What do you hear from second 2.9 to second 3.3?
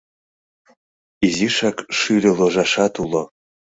уло.